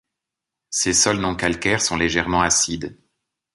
Ces 0.71 0.93
sols 0.93 1.19
non-calcaires 1.19 1.79
sont 1.83 1.95
légèrement 1.95 2.41
acides. 2.41 2.97